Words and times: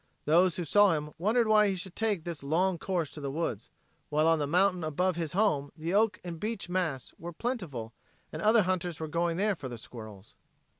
Those 0.25 0.55
who 0.55 0.65
saw 0.65 0.93
him 0.95 1.13
wondered 1.19 1.47
why 1.47 1.67
he 1.67 1.75
should 1.75 1.95
take 1.95 2.23
this 2.23 2.41
long 2.41 2.79
course 2.79 3.11
to 3.11 3.21
the 3.21 3.29
woods, 3.29 3.69
while 4.09 4.27
on 4.27 4.39
the 4.39 4.47
mountain 4.47 4.83
above 4.83 5.15
his 5.15 5.33
home 5.33 5.71
the 5.77 5.93
oak 5.93 6.19
and 6.23 6.39
beech 6.39 6.67
masts 6.67 7.13
were 7.19 7.31
plentiful 7.31 7.93
and 8.33 8.41
other 8.41 8.63
hunters 8.63 8.99
were 8.99 9.07
going 9.07 9.37
there 9.37 9.55
for 9.55 9.69
the 9.69 9.77
squirrels. 9.77 10.33